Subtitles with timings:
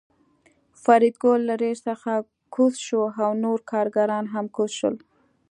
[0.83, 2.11] فریدګل له ریل څخه
[2.55, 4.95] کوز شو او نور کارګران هم کوز شول